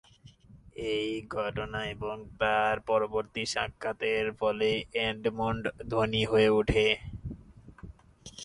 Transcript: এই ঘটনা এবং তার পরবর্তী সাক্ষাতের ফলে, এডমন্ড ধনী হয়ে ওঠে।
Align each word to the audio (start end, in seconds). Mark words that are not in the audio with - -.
এই 0.91 1.09
ঘটনা 1.29 1.79
এবং 1.85 2.15
তার 2.39 2.75
পরবর্তী 2.81 3.43
সাক্ষাতের 3.45 4.25
ফলে, 4.33 4.69
এডমন্ড 5.07 5.63
ধনী 5.89 6.23
হয়ে 6.25 6.49
ওঠে। 6.49 6.87